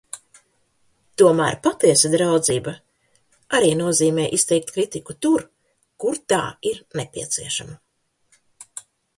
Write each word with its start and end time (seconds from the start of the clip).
Tomēr 1.21 1.57
patiesa 1.67 2.09
draudzība 2.13 2.73
arī 3.59 3.69
nozīmē 3.83 4.25
izteikt 4.39 4.73
kritiku 4.79 5.17
tur, 5.27 5.47
kur 6.05 6.21
tā 6.35 6.43
ir 6.73 6.81
nepieciešama. 7.03 7.79